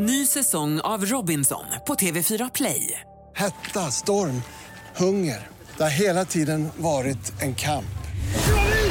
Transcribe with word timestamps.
Ny 0.00 0.26
säsong 0.26 0.80
av 0.80 1.04
Robinson 1.04 1.64
på 1.86 1.94
TV4 1.94 2.50
Play. 2.54 3.00
Hetta, 3.36 3.80
storm, 3.80 4.42
hunger. 4.96 5.46
Det 5.76 5.82
har 5.82 5.90
hela 6.00 6.24
tiden 6.24 6.68
varit 6.76 7.42
en 7.42 7.54
kamp. 7.54 7.98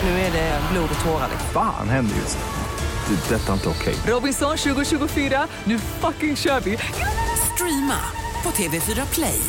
Nu 0.04 0.10
är 0.10 0.32
det 0.32 0.62
blod 0.72 0.90
och 1.00 1.06
tårar. 1.06 1.30
Fan 1.54 1.90
händer 1.90 2.16
just 2.16 2.38
nu. 2.38 3.16
Det. 3.16 3.36
är 3.36 3.40
Detta 3.40 3.50
är 3.50 3.54
inte 3.54 3.70
okej. 3.70 3.96
Robinson 4.14 4.58
2024, 4.58 5.48
nu 5.64 5.80
fucking 5.80 6.36
kör 6.36 6.60
vi! 6.60 6.78
Streama 7.54 8.00
på 8.44 8.50
TV4 8.50 9.14
Play. 9.14 9.39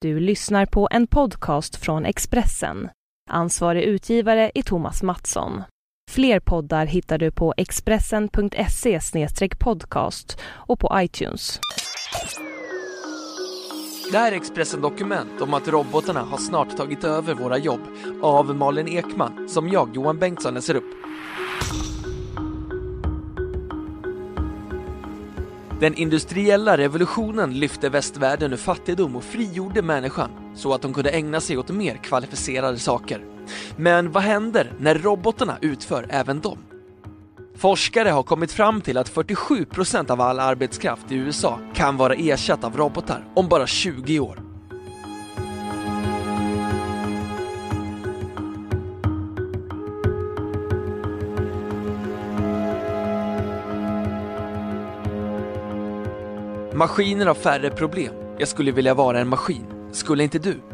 Du 0.00 0.20
lyssnar 0.20 0.66
på 0.66 0.88
en 0.90 1.06
podcast 1.06 1.76
från 1.76 2.04
Expressen. 2.04 2.88
Ansvarig 3.30 3.82
utgivare 3.82 4.50
är 4.54 4.62
Thomas 4.62 5.02
Mattsson. 5.02 5.62
Fler 6.10 6.40
poddar 6.40 6.86
hittar 6.86 7.18
du 7.18 7.30
på 7.30 7.54
expressen.se 7.56 9.00
podcast 9.58 10.38
och 10.44 10.80
på 10.80 10.90
iTunes. 10.94 11.60
Det 14.12 14.18
här 14.18 14.32
är 14.32 14.36
Expressen 14.36 14.80
Dokument 14.80 15.40
om 15.40 15.54
att 15.54 15.68
robotarna 15.68 16.20
har 16.20 16.38
snart 16.38 16.76
tagit 16.76 17.04
över 17.04 17.34
våra 17.34 17.58
jobb 17.58 17.80
av 18.22 18.56
Malin 18.56 18.88
Ekman 18.88 19.48
som 19.48 19.68
jag, 19.68 19.96
Johan 19.96 20.18
Bengtsson, 20.18 20.54
läser 20.54 20.74
upp. 20.74 20.84
Den 25.80 25.94
industriella 25.94 26.76
revolutionen 26.76 27.58
lyfte 27.58 27.88
västvärlden 27.88 28.52
ur 28.52 28.56
fattigdom 28.56 29.16
och 29.16 29.24
frigjorde 29.24 29.82
människan 29.82 30.30
så 30.54 30.74
att 30.74 30.82
de 30.82 30.94
kunde 30.94 31.10
ägna 31.10 31.40
sig 31.40 31.58
åt 31.58 31.70
mer 31.70 31.96
kvalificerade 31.96 32.78
saker. 32.78 33.33
Men 33.76 34.12
vad 34.12 34.22
händer 34.22 34.72
när 34.78 34.94
robotarna 34.94 35.58
utför 35.60 36.06
även 36.08 36.40
dem? 36.40 36.58
Forskare 37.56 38.08
har 38.08 38.22
kommit 38.22 38.52
fram 38.52 38.80
till 38.80 38.98
att 38.98 39.08
47 39.08 39.64
% 39.64 40.10
av 40.10 40.20
all 40.20 40.40
arbetskraft 40.40 41.12
i 41.12 41.14
USA 41.14 41.58
kan 41.74 41.96
vara 41.96 42.14
ersatt 42.14 42.64
av 42.64 42.76
robotar 42.76 43.24
om 43.34 43.48
bara 43.48 43.66
20 43.66 44.20
år. 44.20 44.40
Maskiner 56.74 57.26
har 57.26 57.34
färre 57.34 57.70
problem. 57.70 58.14
Jag 58.38 58.48
skulle 58.48 58.72
vilja 58.72 58.94
vara 58.94 59.20
en 59.20 59.28
maskin. 59.28 59.66
Skulle 59.92 60.22
inte 60.22 60.38
du? 60.38 60.73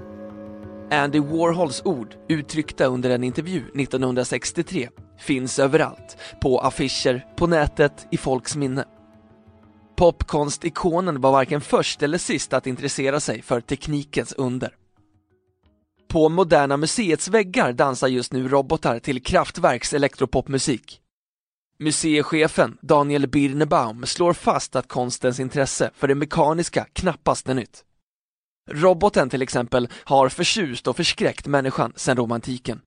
Andy 0.93 1.19
Warhols 1.19 1.83
ord, 1.85 2.15
uttryckta 2.29 2.85
under 2.85 3.11
en 3.11 3.25
intervju 3.25 3.59
1963, 3.59 4.89
finns 5.19 5.59
överallt. 5.59 6.17
På 6.41 6.59
affischer, 6.61 7.27
på 7.37 7.47
nätet, 7.47 8.07
i 8.11 8.17
folks 8.17 8.57
minne. 8.57 8.85
Popkonstikonen 9.97 11.21
var 11.21 11.33
varken 11.33 11.61
först 11.61 12.03
eller 12.03 12.19
sist 12.19 12.53
att 12.53 12.67
intressera 12.67 13.21
sig 13.21 13.43
för 13.43 13.61
teknikens 13.61 14.33
under. 14.33 14.75
På 16.09 16.29
Moderna 16.29 16.77
Museets 16.77 17.29
väggar 17.29 17.73
dansar 17.73 18.09
just 18.09 18.33
nu 18.33 18.49
robotar 18.49 18.99
till 18.99 19.23
Kraftwerks 19.23 19.93
elektropopmusik. 19.93 21.01
Museichefen 21.79 22.77
Daniel 22.83 23.27
Birnebaum 23.27 24.07
slår 24.07 24.33
fast 24.33 24.77
att 24.77 24.89
konstens 24.89 25.41
intresse 25.41 25.91
för 25.95 26.09
det 26.09 26.15
mekaniska 26.15 26.87
knappast 26.93 27.49
är 27.49 27.55
nytt. 27.55 27.85
Roboten 28.71 29.31
till 29.31 29.43
exempel 29.43 29.89
har 30.05 30.29
förtjust 30.29 30.87
och 30.87 30.97
förskräckt 30.97 31.47
människan 31.47 31.93
sedan 31.97 32.17
romantiken. 32.17 32.81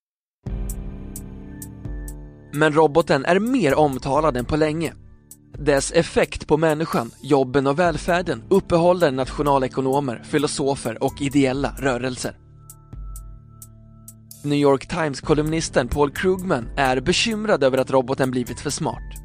Men 2.53 2.73
roboten 2.73 3.25
är 3.25 3.39
mer 3.39 3.75
omtalad 3.75 4.37
än 4.37 4.45
på 4.45 4.55
länge. 4.55 4.93
Dess 5.57 5.91
effekt 5.91 6.47
på 6.47 6.57
människan, 6.57 7.11
jobben 7.23 7.67
och 7.67 7.79
välfärden 7.79 8.43
uppehåller 8.49 9.11
nationalekonomer, 9.11 10.23
filosofer 10.23 11.03
och 11.03 11.21
ideella 11.21 11.75
rörelser. 11.79 12.37
New 14.43 14.59
York 14.59 14.87
Times-kolumnisten 14.87 15.87
Paul 15.87 16.11
Krugman 16.11 16.69
är 16.77 16.99
bekymrad 16.99 17.63
över 17.63 17.77
att 17.77 17.91
roboten 17.91 18.31
blivit 18.31 18.59
för 18.59 18.69
smart. 18.69 19.22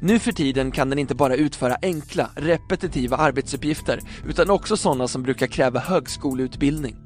Nu 0.00 0.18
för 0.18 0.32
tiden 0.32 0.70
kan 0.70 0.90
den 0.90 0.98
inte 0.98 1.14
bara 1.14 1.36
utföra 1.36 1.76
enkla, 1.82 2.30
repetitiva 2.36 3.16
arbetsuppgifter 3.16 4.00
utan 4.28 4.50
också 4.50 4.76
sådana 4.76 5.08
som 5.08 5.22
brukar 5.22 5.46
kräva 5.46 5.80
högskoleutbildning. 5.80 6.96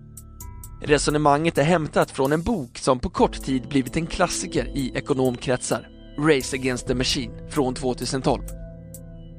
Resonemanget 0.82 1.58
är 1.58 1.62
hämtat 1.62 2.10
från 2.10 2.32
en 2.32 2.42
bok 2.42 2.78
som 2.78 2.98
på 2.98 3.10
kort 3.10 3.42
tid 3.42 3.68
blivit 3.68 3.96
en 3.96 4.06
klassiker 4.06 4.68
i 4.74 4.92
ekonomkretsar, 4.94 5.88
Race 6.18 6.56
Against 6.56 6.86
the 6.86 6.94
Machine 6.94 7.32
från 7.50 7.74
2012. 7.74 8.42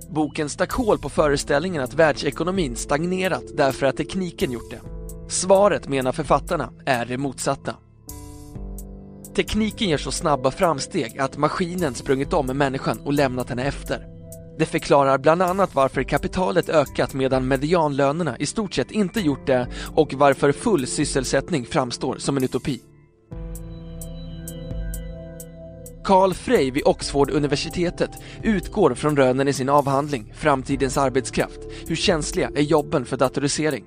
Boken 0.10 0.50
stack 0.50 0.72
hål 0.72 1.00
på 1.00 1.10
föreställningen 1.10 1.84
att 1.84 1.94
världsekonomin 1.94 2.76
stagnerat 2.76 3.44
därför 3.58 3.86
att 3.86 3.98
tekniken 3.98 4.52
gjort 4.52 4.72
det. 4.72 4.82
Svaret, 5.30 5.88
menar 5.88 6.12
författarna, 6.12 6.70
är 6.86 7.06
det 7.06 7.18
motsatta. 7.18 7.76
Tekniken 9.36 9.90
gör 9.90 9.98
så 9.98 10.12
snabba 10.12 10.52
framsteg 10.52 11.20
att 11.20 11.38
maskinen 11.38 11.94
sprungit 11.94 12.34
om 12.34 12.46
människan 12.46 13.00
och 13.00 13.14
lämnat 13.14 13.50
henne 13.50 13.64
efter. 13.64 14.08
Det 14.60 14.66
förklarar 14.66 15.18
bland 15.18 15.42
annat 15.42 15.76
varför 15.76 16.04
kapitalet 16.04 16.70
ökat 16.70 17.14
medan 17.14 17.48
medianlönerna 17.48 18.38
i 18.38 18.46
stort 18.46 18.74
sett 18.74 18.92
inte 18.92 19.20
gjort 19.20 19.48
det 19.48 19.68
och 19.96 20.14
varför 20.14 20.52
full 20.52 20.88
sysselsättning 20.88 21.66
framstår 21.66 22.18
som 22.18 22.38
en 22.38 22.44
utopi. 22.44 22.82
Carl 26.04 26.34
Frey 26.34 26.72
vid 26.72 26.84
Oxford-universitetet 26.86 28.12
utgår 28.44 28.96
från 28.96 29.18
rönen 29.18 29.48
i 29.48 29.54
sin 29.54 29.70
avhandling 29.70 30.34
Framtidens 30.36 30.98
arbetskraft. 30.98 31.60
Hur 31.88 31.96
känsliga 31.96 32.52
är 32.56 32.62
jobben 32.62 33.06
för 33.06 33.18
datorisering? 33.18 33.84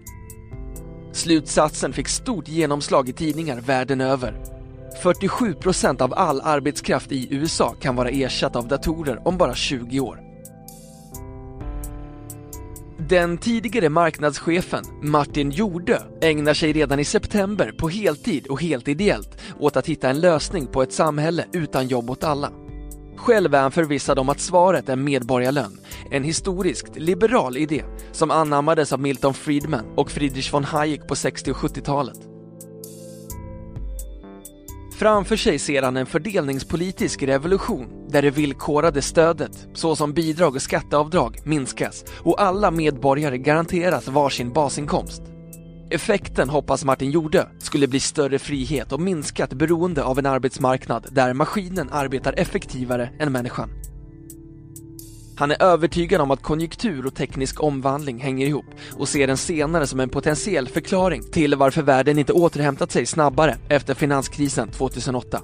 Slutsatsen 1.12 1.92
fick 1.92 2.08
stort 2.08 2.48
genomslag 2.48 3.08
i 3.08 3.12
tidningar 3.12 3.60
världen 3.60 4.00
över 4.00 4.53
47 5.02 5.54
procent 5.54 6.00
av 6.00 6.14
all 6.14 6.40
arbetskraft 6.40 7.12
i 7.12 7.28
USA 7.30 7.74
kan 7.80 7.96
vara 7.96 8.08
ersatt 8.08 8.56
av 8.56 8.68
datorer 8.68 9.28
om 9.28 9.38
bara 9.38 9.54
20 9.54 10.00
år. 10.00 10.20
Den 13.08 13.38
tidigare 13.38 13.88
marknadschefen 13.88 14.84
Martin 15.02 15.50
Jordö 15.50 15.98
ägnar 16.20 16.54
sig 16.54 16.72
redan 16.72 17.00
i 17.00 17.04
september 17.04 17.72
på 17.72 17.88
heltid 17.88 18.46
och 18.46 18.62
helt 18.62 18.88
ideellt 18.88 19.38
åt 19.60 19.76
att 19.76 19.86
hitta 19.86 20.10
en 20.10 20.20
lösning 20.20 20.66
på 20.66 20.82
ett 20.82 20.92
samhälle 20.92 21.44
utan 21.52 21.88
jobb 21.88 22.10
åt 22.10 22.24
alla. 22.24 22.52
Själv 23.16 23.54
är 23.54 23.60
han 23.60 23.72
förvissad 23.72 24.18
om 24.18 24.28
att 24.28 24.40
svaret 24.40 24.88
är 24.88 24.96
medborgarlön, 24.96 25.80
en 26.10 26.24
historiskt 26.24 26.96
liberal 26.96 27.56
idé 27.56 27.84
som 28.12 28.30
anammades 28.30 28.92
av 28.92 29.00
Milton 29.00 29.34
Friedman 29.34 29.84
och 29.96 30.10
Friedrich 30.10 30.52
von 30.52 30.64
Hayek 30.64 31.08
på 31.08 31.16
60 31.16 31.50
och 31.50 31.56
70-talet. 31.56 32.33
Framför 35.04 35.36
sig 35.36 35.58
ser 35.58 35.82
han 35.82 35.96
en 35.96 36.06
fördelningspolitisk 36.06 37.22
revolution 37.22 38.08
där 38.08 38.22
det 38.22 38.30
villkorade 38.30 39.02
stödet, 39.02 39.68
såsom 39.74 40.12
bidrag 40.12 40.54
och 40.54 40.62
skatteavdrag, 40.62 41.40
minskas 41.44 42.04
och 42.22 42.42
alla 42.42 42.70
medborgare 42.70 43.38
garanteras 43.38 44.08
varsin 44.08 44.52
basinkomst. 44.52 45.22
Effekten 45.90 46.48
hoppas 46.48 46.84
Martin 46.84 47.10
Jordö 47.10 47.46
skulle 47.58 47.88
bli 47.88 48.00
större 48.00 48.38
frihet 48.38 48.92
och 48.92 49.00
minskat 49.00 49.52
beroende 49.52 50.04
av 50.04 50.18
en 50.18 50.26
arbetsmarknad 50.26 51.06
där 51.12 51.32
maskinen 51.32 51.88
arbetar 51.92 52.34
effektivare 52.36 53.10
än 53.18 53.32
människan. 53.32 53.70
Han 55.36 55.50
är 55.50 55.62
övertygad 55.62 56.20
om 56.20 56.30
att 56.30 56.42
konjunktur 56.42 57.06
och 57.06 57.14
teknisk 57.14 57.62
omvandling 57.62 58.18
hänger 58.18 58.46
ihop 58.46 58.66
och 58.92 59.08
ser 59.08 59.26
den 59.26 59.36
senare 59.36 59.86
som 59.86 60.00
en 60.00 60.08
potentiell 60.08 60.68
förklaring 60.68 61.22
till 61.22 61.54
varför 61.54 61.82
världen 61.82 62.18
inte 62.18 62.32
återhämtat 62.32 62.92
sig 62.92 63.06
snabbare 63.06 63.56
efter 63.68 63.94
finanskrisen 63.94 64.68
2008. 64.68 65.40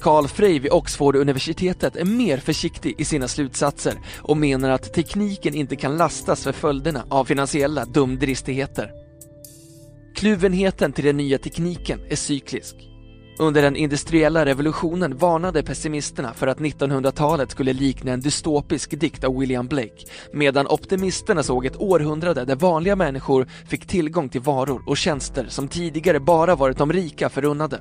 Carl 0.00 0.28
Frey 0.28 0.58
vid 0.58 0.72
Oxford-universitetet 0.72 1.96
är 1.96 2.04
mer 2.04 2.38
försiktig 2.38 2.94
i 2.98 3.04
sina 3.04 3.28
slutsatser 3.28 3.94
och 4.18 4.36
menar 4.36 4.70
att 4.70 4.94
tekniken 4.94 5.54
inte 5.54 5.76
kan 5.76 5.96
lastas 5.96 6.44
för 6.44 6.52
följderna 6.52 7.04
av 7.08 7.24
finansiella 7.24 7.84
dumdristigheter. 7.84 8.90
Kluvenheten 10.14 10.92
till 10.92 11.04
den 11.04 11.16
nya 11.16 11.38
tekniken 11.38 12.00
är 12.10 12.16
cyklisk. 12.16 12.93
Under 13.38 13.62
den 13.62 13.76
industriella 13.76 14.46
revolutionen 14.46 15.16
varnade 15.16 15.62
pessimisterna 15.62 16.34
för 16.34 16.46
att 16.46 16.58
1900-talet 16.58 17.50
skulle 17.50 17.72
likna 17.72 18.12
en 18.12 18.20
dystopisk 18.20 19.00
dikt 19.00 19.24
av 19.24 19.38
William 19.38 19.66
Blake, 19.66 20.06
medan 20.32 20.66
optimisterna 20.66 21.42
såg 21.42 21.66
ett 21.66 21.76
århundrade 21.76 22.44
där 22.44 22.56
vanliga 22.56 22.96
människor 22.96 23.48
fick 23.66 23.86
tillgång 23.86 24.28
till 24.28 24.40
varor 24.40 24.82
och 24.86 24.96
tjänster 24.96 25.46
som 25.48 25.68
tidigare 25.68 26.20
bara 26.20 26.56
varit 26.56 26.78
de 26.78 26.92
rika 26.92 27.28
förunnade. 27.28 27.80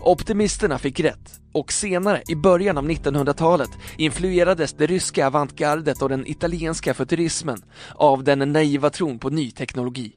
Optimisterna 0.00 0.78
fick 0.78 1.00
rätt 1.00 1.40
och 1.52 1.72
senare, 1.72 2.22
i 2.28 2.36
början 2.36 2.78
av 2.78 2.88
1900-talet, 2.88 3.70
influerades 3.98 4.72
det 4.72 4.86
ryska 4.86 5.26
avantgardet 5.26 6.02
och 6.02 6.08
den 6.08 6.26
italienska 6.26 6.94
futurismen 6.94 7.62
av 7.94 8.24
den 8.24 8.38
naiva 8.38 8.90
tron 8.90 9.18
på 9.18 9.30
ny 9.30 9.50
teknologi. 9.50 10.12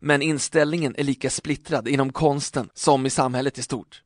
Men 0.00 0.22
inställningen 0.22 0.94
är 0.98 1.04
lika 1.04 1.30
splittrad 1.30 1.88
inom 1.88 2.12
konsten 2.12 2.70
som 2.74 3.06
i 3.06 3.10
samhället 3.10 3.58
i 3.58 3.62
stort. 3.62 4.02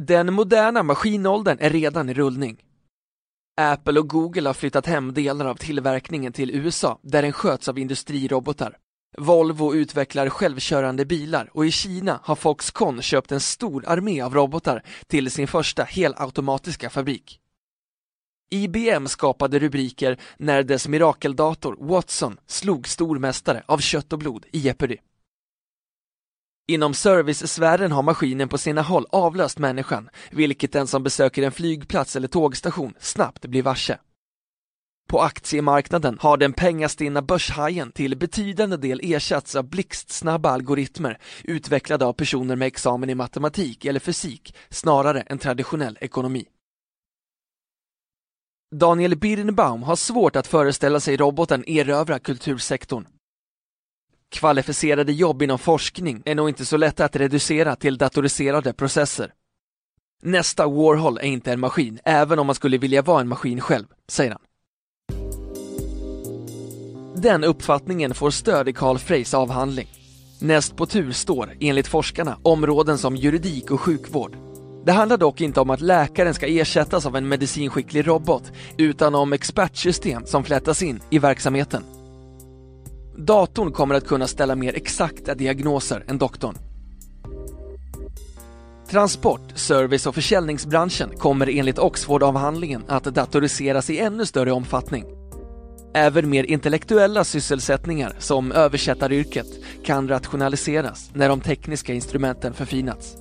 Den 0.00 0.34
moderna 0.34 0.82
maskinåldern 0.82 1.58
är 1.60 1.70
redan 1.70 2.08
i 2.08 2.14
rullning. 2.14 2.64
Apple 3.60 4.00
och 4.00 4.08
Google 4.08 4.48
har 4.48 4.54
flyttat 4.54 4.86
hem 4.86 5.14
delar 5.14 5.46
av 5.46 5.54
tillverkningen 5.54 6.32
till 6.32 6.50
USA 6.50 7.00
där 7.02 7.22
den 7.22 7.32
sköts 7.32 7.68
av 7.68 7.78
industrirobotar. 7.78 8.78
Volvo 9.16 9.74
utvecklar 9.74 10.28
självkörande 10.28 11.04
bilar 11.04 11.50
och 11.52 11.66
i 11.66 11.70
Kina 11.70 12.20
har 12.22 12.34
Foxconn 12.34 13.02
köpt 13.02 13.32
en 13.32 13.40
stor 13.40 13.84
armé 13.86 14.20
av 14.20 14.34
robotar 14.34 14.82
till 15.06 15.30
sin 15.30 15.48
första 15.48 15.84
helautomatiska 15.84 16.90
fabrik. 16.90 17.40
IBM 18.50 19.06
skapade 19.06 19.58
rubriker 19.58 20.20
när 20.36 20.62
dess 20.62 20.88
mirakeldator 20.88 21.76
Watson 21.80 22.36
slog 22.46 22.88
stormästare 22.88 23.62
av 23.66 23.78
kött 23.78 24.12
och 24.12 24.18
blod 24.18 24.46
i 24.52 24.58
Jeopardy. 24.58 24.96
Inom 26.68 26.94
servicesfären 26.94 27.92
har 27.92 28.02
maskinen 28.02 28.48
på 28.48 28.58
sina 28.58 28.82
håll 28.82 29.06
avlöst 29.10 29.58
människan, 29.58 30.08
vilket 30.30 30.72
den 30.72 30.86
som 30.86 31.02
besöker 31.02 31.42
en 31.42 31.52
flygplats 31.52 32.16
eller 32.16 32.28
tågstation 32.28 32.94
snabbt 32.98 33.46
blir 33.46 33.62
varse. 33.62 33.98
På 35.08 35.20
aktiemarknaden 35.20 36.18
har 36.20 36.36
den 36.36 36.52
pengastinna 36.52 37.22
börshajen 37.22 37.92
till 37.92 38.16
betydande 38.16 38.76
del 38.76 39.00
ersatts 39.02 39.56
av 39.56 39.68
blixtsnabba 39.68 40.50
algoritmer 40.50 41.18
utvecklade 41.44 42.04
av 42.04 42.12
personer 42.12 42.56
med 42.56 42.66
examen 42.66 43.10
i 43.10 43.14
matematik 43.14 43.84
eller 43.84 44.00
fysik 44.00 44.54
snarare 44.70 45.20
än 45.20 45.38
traditionell 45.38 45.98
ekonomi. 46.00 46.44
Daniel 48.74 49.16
Birnbaum 49.16 49.82
har 49.82 49.96
svårt 49.96 50.36
att 50.36 50.46
föreställa 50.46 51.00
sig 51.00 51.16
roboten 51.16 51.68
erövra 51.68 52.18
kultursektorn. 52.18 53.06
Kvalificerade 54.30 55.12
jobb 55.12 55.42
inom 55.42 55.58
forskning 55.58 56.22
är 56.24 56.34
nog 56.34 56.48
inte 56.48 56.64
så 56.64 56.76
lätta 56.76 57.04
att 57.04 57.16
reducera 57.16 57.76
till 57.76 57.98
datoriserade 57.98 58.72
processer. 58.72 59.32
Nästa 60.22 60.66
Warhol 60.66 61.18
är 61.18 61.22
inte 61.22 61.52
en 61.52 61.60
maskin, 61.60 61.98
även 62.04 62.38
om 62.38 62.46
man 62.46 62.54
skulle 62.54 62.78
vilja 62.78 63.02
vara 63.02 63.20
en 63.20 63.28
maskin 63.28 63.60
själv, 63.60 63.86
säger 64.08 64.30
han. 64.30 64.40
Den 67.22 67.44
uppfattningen 67.44 68.14
får 68.14 68.30
stöd 68.30 68.68
i 68.68 68.72
Carl 68.72 68.98
Freys 68.98 69.34
avhandling. 69.34 69.88
Näst 70.40 70.76
på 70.76 70.86
tur 70.86 71.12
står, 71.12 71.56
enligt 71.60 71.86
forskarna, 71.86 72.38
områden 72.42 72.98
som 72.98 73.16
juridik 73.16 73.70
och 73.70 73.80
sjukvård. 73.80 74.47
Det 74.84 74.92
handlar 74.92 75.16
dock 75.16 75.40
inte 75.40 75.60
om 75.60 75.70
att 75.70 75.80
läkaren 75.80 76.34
ska 76.34 76.46
ersättas 76.46 77.06
av 77.06 77.16
en 77.16 77.28
medicinskicklig 77.28 78.06
robot, 78.06 78.52
utan 78.78 79.14
om 79.14 79.32
expertsystem 79.32 80.26
som 80.26 80.44
flätas 80.44 80.82
in 80.82 81.00
i 81.10 81.18
verksamheten. 81.18 81.82
Datorn 83.16 83.72
kommer 83.72 83.94
att 83.94 84.06
kunna 84.06 84.26
ställa 84.26 84.54
mer 84.54 84.76
exakta 84.76 85.34
diagnoser 85.34 86.04
än 86.08 86.18
doktorn. 86.18 86.54
Transport, 88.90 89.40
service 89.54 90.06
och 90.06 90.14
försäljningsbranschen 90.14 91.10
kommer 91.18 91.48
enligt 91.48 91.78
Oxford-avhandlingen 91.78 92.82
att 92.88 93.04
datoriseras 93.04 93.90
i 93.90 93.98
ännu 93.98 94.26
större 94.26 94.52
omfattning. 94.52 95.04
Även 95.94 96.30
mer 96.30 96.44
intellektuella 96.44 97.24
sysselsättningar 97.24 98.12
som 98.18 98.52
översättaryrket 98.52 99.46
kan 99.84 100.08
rationaliseras 100.08 101.10
när 101.14 101.28
de 101.28 101.40
tekniska 101.40 101.94
instrumenten 101.94 102.54
förfinats. 102.54 103.16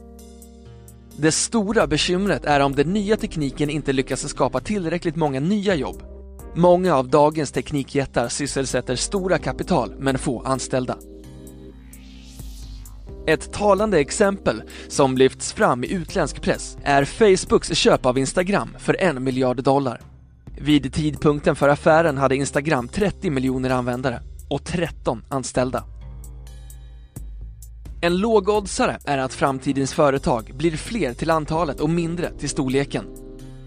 Det 1.19 1.31
stora 1.31 1.87
bekymret 1.87 2.45
är 2.45 2.59
om 2.59 2.75
den 2.75 2.93
nya 2.93 3.17
tekniken 3.17 3.69
inte 3.69 3.93
lyckas 3.93 4.29
skapa 4.29 4.59
tillräckligt 4.59 5.15
många 5.15 5.39
nya 5.39 5.75
jobb. 5.75 6.03
Många 6.55 6.95
av 6.95 7.09
dagens 7.09 7.51
teknikjättar 7.51 8.27
sysselsätter 8.27 8.95
stora 8.95 9.37
kapital 9.37 9.93
men 9.99 10.17
få 10.17 10.41
anställda. 10.41 10.97
Ett 13.27 13.53
talande 13.53 13.99
exempel 13.99 14.61
som 14.87 15.17
lyfts 15.17 15.53
fram 15.53 15.83
i 15.83 15.93
utländsk 15.93 16.41
press 16.41 16.77
är 16.83 17.05
Facebooks 17.05 17.75
köp 17.77 18.05
av 18.05 18.17
Instagram 18.17 18.69
för 18.79 19.01
en 19.01 19.23
miljard 19.23 19.63
dollar. 19.63 20.01
Vid 20.61 20.93
tidpunkten 20.93 21.55
för 21.55 21.69
affären 21.69 22.17
hade 22.17 22.35
Instagram 22.35 22.87
30 22.87 23.29
miljoner 23.29 23.69
användare 23.69 24.21
och 24.49 24.63
13 24.63 25.23
anställda. 25.29 25.83
En 28.01 28.17
lågoddsare 28.17 28.99
är 29.05 29.17
att 29.17 29.33
framtidens 29.33 29.93
företag 29.93 30.51
blir 30.57 30.71
fler 30.71 31.13
till 31.13 31.29
antalet 31.29 31.79
och 31.79 31.89
mindre 31.89 32.31
till 32.39 32.49
storleken. 32.49 33.05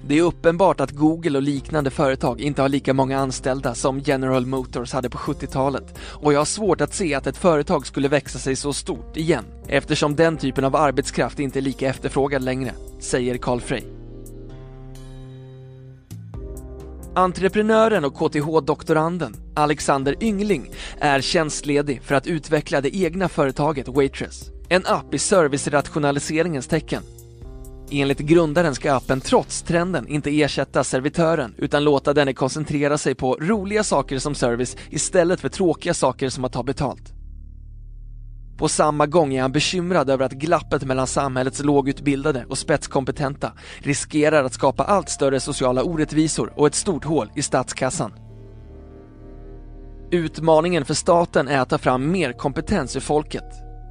Det 0.06 0.19
är 0.19 0.23
uppenbart 0.23 0.81
att 0.81 0.91
Google 0.91 1.38
och 1.38 1.43
liknande 1.43 1.91
företag 1.91 2.41
inte 2.41 2.62
har 2.62 2.69
lika 2.69 2.94
många 2.94 3.19
anställda 3.19 3.75
som 3.75 3.99
General 3.99 4.47
Motors 4.47 4.93
hade 4.93 5.11
på 5.11 5.19
70-talet 5.19 5.99
och 6.00 6.32
jag 6.32 6.41
har 6.41 6.44
svårt 6.44 6.81
att 6.81 6.94
se 6.94 7.15
att 7.15 7.27
ett 7.27 7.37
företag 7.37 7.87
skulle 7.87 8.09
växa 8.09 8.38
sig 8.38 8.56
så 8.56 8.73
stort 8.73 9.17
igen 9.17 9.44
eftersom 9.69 10.17
den 10.17 10.37
typen 10.37 10.65
av 10.65 10.77
arbetskraft 10.77 11.41
inte 11.41 11.59
är 11.59 11.62
lika 11.62 11.88
efterfrågad 11.88 12.43
längre, 12.43 12.73
säger 13.00 13.37
Carl 13.37 13.61
Frey. 13.61 14.00
Entreprenören 17.15 18.05
och 18.05 18.15
KTH-doktoranden 18.15 19.37
Alexander 19.55 20.17
Yngling 20.21 20.71
är 21.01 21.21
tjänstledig 21.21 22.03
för 22.03 22.15
att 22.15 22.27
utveckla 22.27 22.81
det 22.81 22.97
egna 22.97 23.29
företaget 23.29 23.89
Waitress, 23.89 24.51
en 24.69 24.87
app 24.87 25.15
i 25.15 25.19
servicerationaliseringens 25.19 26.67
tecken. 26.67 27.03
Enligt 27.91 28.19
grundaren 28.19 28.75
ska 28.75 28.95
appen 28.95 29.21
trots 29.21 29.62
trenden 29.62 30.09
inte 30.09 30.41
ersätta 30.41 30.85
servitören 30.85 31.55
utan 31.59 31.85
låta 31.85 32.15
denne 32.15 32.33
koncentrera 32.33 32.99
sig 32.99 33.15
på 33.15 33.37
roliga 33.41 33.85
saker 33.85 34.19
som 34.19 34.35
service 34.35 34.77
istället 34.91 35.41
för 35.41 35.49
tråkiga 35.49 35.95
saker 35.95 36.29
som 36.29 36.45
att 36.45 36.53
ta 36.53 36.63
betalt. 36.63 37.19
På 38.61 38.69
samma 38.69 39.07
gång 39.07 39.35
är 39.35 39.43
han 39.43 39.53
bekymrad 39.53 40.11
över 40.11 40.25
att 40.25 40.33
glappet 40.33 40.85
mellan 40.85 41.07
samhällets 41.07 41.65
lågutbildade 41.65 42.45
och 42.49 42.59
spetskompetenta 42.59 43.53
riskerar 43.79 44.45
att 44.45 44.53
skapa 44.53 44.85
allt 44.85 45.09
större 45.09 45.41
sociala 45.41 45.83
orättvisor 45.83 46.53
och 46.57 46.67
ett 46.67 46.75
stort 46.75 47.05
hål 47.05 47.31
i 47.35 47.43
statskassan. 47.43 48.12
Utmaningen 50.11 50.85
för 50.85 50.95
staten 50.95 51.49
är 51.49 51.61
att 51.61 51.69
ta 51.69 51.79
fram 51.79 52.11
mer 52.11 52.33
kompetens 52.33 52.97
ur 52.97 53.01
folket. 53.01 53.45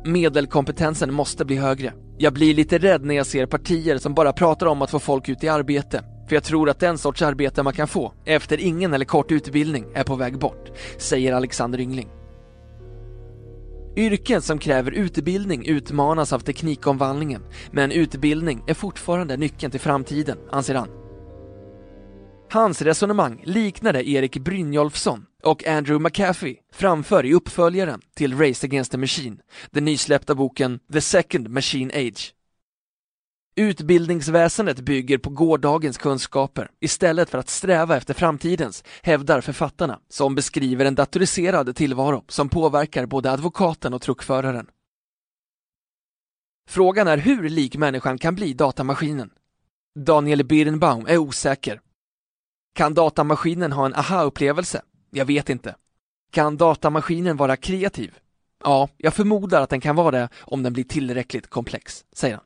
Medelkompetensen 0.05 1.13
måste 1.13 1.45
bli 1.45 1.55
högre. 1.55 1.93
Jag 2.17 2.33
blir 2.33 2.53
lite 2.53 2.77
rädd 2.77 3.05
när 3.05 3.15
jag 3.15 3.25
ser 3.25 3.45
partier 3.45 3.97
som 3.97 4.13
bara 4.13 4.33
pratar 4.33 4.65
om 4.65 4.81
att 4.81 4.91
få 4.91 4.99
folk 4.99 5.29
ut 5.29 5.43
i 5.43 5.49
arbete. 5.49 6.03
För 6.27 6.35
jag 6.35 6.43
tror 6.43 6.69
att 6.69 6.79
den 6.79 6.97
sorts 6.97 7.21
arbete 7.21 7.63
man 7.63 7.73
kan 7.73 7.87
få 7.87 8.13
efter 8.25 8.59
ingen 8.59 8.93
eller 8.93 9.05
kort 9.05 9.31
utbildning 9.31 9.85
är 9.93 10.03
på 10.03 10.15
väg 10.15 10.39
bort, 10.39 10.69
säger 10.97 11.33
Alexander 11.33 11.79
Yngling. 11.79 12.18
Yrken 13.99 14.41
som 14.41 14.59
kräver 14.59 14.91
utbildning 14.91 15.65
utmanas 15.67 16.33
av 16.33 16.39
teknikomvandlingen, 16.39 17.41
men 17.71 17.91
utbildning 17.91 18.63
är 18.67 18.73
fortfarande 18.73 19.37
nyckeln 19.37 19.71
till 19.71 19.79
framtiden, 19.79 20.37
anser 20.51 20.75
han. 20.75 20.89
Hans 22.51 22.81
resonemang 22.81 23.41
liknade 23.45 24.09
Erik 24.09 24.37
Brynjolfsson 24.37 25.25
och 25.43 25.67
Andrew 25.67 26.03
McAfee 26.03 26.55
framför 26.73 27.25
i 27.25 27.33
uppföljaren 27.33 28.01
till 28.15 28.37
Race 28.37 28.67
Against 28.67 28.91
the 28.91 28.97
Machine, 28.97 29.37
den 29.71 29.85
nysläppta 29.85 30.35
boken 30.35 30.79
The 30.93 31.01
Second 31.01 31.49
Machine 31.49 31.91
Age. 31.93 32.33
Utbildningsväsendet 33.55 34.79
bygger 34.79 35.17
på 35.17 35.29
gårdagens 35.29 35.97
kunskaper 35.97 36.71
istället 36.79 37.29
för 37.29 37.37
att 37.37 37.49
sträva 37.49 37.97
efter 37.97 38.13
framtidens, 38.13 38.83
hävdar 39.01 39.41
författarna 39.41 39.99
som 40.09 40.35
beskriver 40.35 40.85
en 40.85 40.95
datoriserad 40.95 41.75
tillvaro 41.75 42.23
som 42.27 42.49
påverkar 42.49 43.05
både 43.05 43.31
advokaten 43.31 43.93
och 43.93 44.01
truckföraren. 44.01 44.67
Frågan 46.69 47.07
är 47.07 47.17
hur 47.17 47.49
lik 47.49 47.77
människan 47.77 48.17
kan 48.17 48.35
bli 48.35 48.53
datamaskinen. 48.53 49.29
Daniel 49.99 50.45
Birnbaum 50.45 51.05
är 51.07 51.17
osäker. 51.17 51.81
Kan 52.75 52.93
datamaskinen 52.93 53.71
ha 53.71 53.85
en 53.85 53.95
aha-upplevelse? 53.95 54.81
Jag 55.11 55.25
vet 55.25 55.49
inte. 55.49 55.75
Kan 56.31 56.57
datamaskinen 56.57 57.37
vara 57.37 57.55
kreativ? 57.55 58.19
Ja, 58.63 58.89
jag 58.97 59.13
förmodar 59.13 59.61
att 59.61 59.69
den 59.69 59.81
kan 59.81 59.95
vara 59.95 60.11
det 60.11 60.29
om 60.41 60.63
den 60.63 60.73
blir 60.73 60.83
tillräckligt 60.83 61.49
komplex, 61.49 62.05
säger 62.13 62.35
han. 62.35 62.45